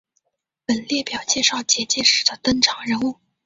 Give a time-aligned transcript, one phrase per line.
[0.65, 3.17] 本列表介绍结界师的登场人物。